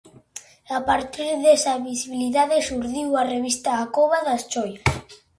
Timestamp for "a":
0.77-0.79, 3.15-3.23, 3.83-3.85